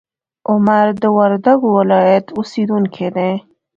[0.51, 3.31] عمر د وردګو ولایت اوسیدونکی دی.